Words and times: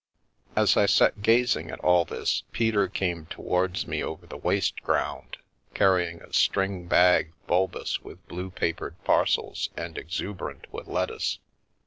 As 0.55 0.77
I 0.77 0.87
sat 0.87 1.21
gazing 1.21 1.69
at 1.69 1.79
all 1.81 2.05
this, 2.05 2.41
Peter 2.53 2.87
came 2.87 3.27
towards 3.27 3.85
me 3.85 4.01
over 4.03 4.25
the 4.25 4.35
waste 4.35 4.81
ground, 4.81 5.37
carrying 5.75 6.23
a 6.23 6.33
string 6.33 6.87
bag 6.87 7.33
bulbous 7.45 8.01
with 8.01 8.27
blue 8.27 8.49
papered 8.49 8.95
parcels 9.03 9.69
and 9.77 9.99
exuberant 9.99 10.65
with 10.73 10.87
lettuce. 10.87 11.37